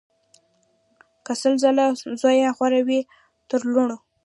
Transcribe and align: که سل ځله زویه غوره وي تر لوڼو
که 1.25 1.31
سل 1.41 1.53
ځله 1.63 1.85
زویه 2.21 2.49
غوره 2.57 2.81
وي 2.87 2.99
تر 3.49 3.61
لوڼو 3.73 3.97